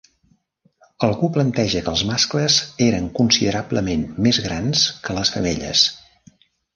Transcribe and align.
Algú 1.07 1.27
planteja 1.33 1.83
que 1.89 1.91
els 1.91 2.03
mascles 2.11 2.57
eren 2.85 3.09
considerablement 3.19 4.07
més 4.29 4.39
grans 4.47 4.87
que 5.05 5.17
les 5.19 5.33
femelles. 5.37 5.85